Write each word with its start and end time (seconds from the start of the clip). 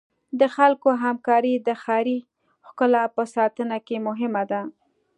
د 0.39 0.41
خلکو 0.55 0.89
همکاري 1.03 1.53
د 1.67 1.69
ښاري 1.81 2.19
ښکلا 2.67 3.03
په 3.15 3.23
ساتنه 3.35 3.77
کې 3.87 3.97
مهمه 4.07 4.43
ده. 4.51 4.61